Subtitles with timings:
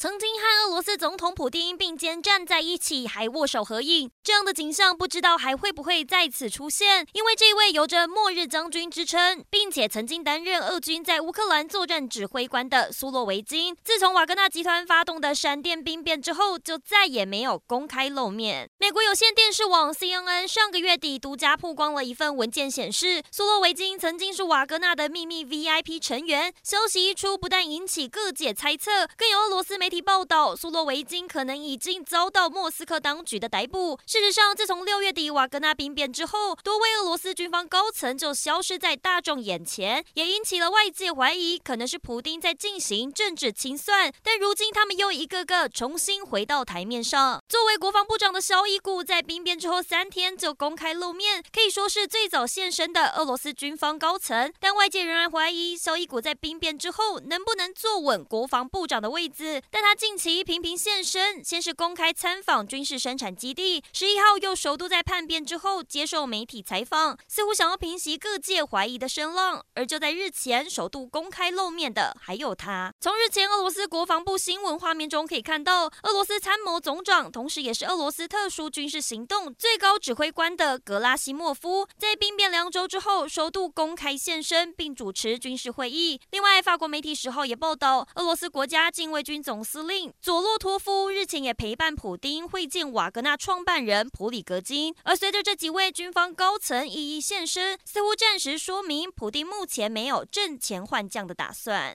[0.00, 7.06] 曾经和俄罗斯总统普丁并肩站在一起，还握手合影，这样的景象不知道还会不会再次出现？
[7.12, 18.70] 因为这位有着“末日将军”之称，并且曾经担任俄军在乌克兰作战指挥官的苏洛维金，自从瓦格纳集团发动的闪电兵变之后，就再也没有公开露面。
[18.78, 26.54] 美国有线电视网 CNN 上个月底独家曝光了一份文件，显示苏洛维金曾经是瓦格纳的秘密 VIP 成员。
[26.62, 33.98] 消息一出，不但引起各界猜测，更有俄罗斯媒体报道，苏洛维金可能已经遭到莫斯科当局的逮捕。
[34.06, 44.12] 事实上，自从六月底瓦格纳兵变之后，多位俄罗斯军方高层就消失在大众眼前，也引起了外界怀疑，可能是普丁在进行政治清算。
[44.22, 47.42] 但如今，他们又一个个重新回到台面上。
[47.48, 54.52] 作为国防部长的肖伊古，在兵变之后三天就公开露面，可以说是最早现身的俄罗斯军方高层。
[54.60, 59.60] 但外界仍然怀疑，肖伊古在兵变之后能不能坐稳国防部长的位置。
[59.70, 69.64] 但他近期频频现身，先是公开参访军事生产基地，十一号又首度在叛变之后接受媒体采访，似乎想要平息各界怀疑的声浪。
[69.74, 72.92] 而就在日前首度公开露面的，还有他。
[73.00, 86.20] 从日前俄罗斯国防部新闻画面中可以看到，俄罗斯参谋总长，同时也是俄罗斯特殊军事行动最高指挥官的格拉西莫夫，在兵变两周之后首度公开现身，并主持军事会议。
[86.30, 90.12] 另外，法国媒体十号也报道，俄罗斯国家禁卫军总司令。
[90.20, 101.88] 佐洛托夫日前也陪伴普丁会见瓦格纳创办人普里格金，而随着这几位军方高层一一现身，似乎暂时说明普丁目前没有阵前换将的打算。